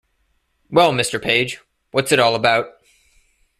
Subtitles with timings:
[0.71, 1.21] Well, Mr.
[1.21, 1.59] Page,
[1.91, 2.69] what's it all about?